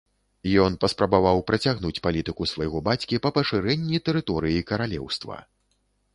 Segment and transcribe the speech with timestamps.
[0.61, 5.37] Ён паспрабаваў працягнуць палітыку свайго бацькі па пашырэнні тэрыторыі каралеўства.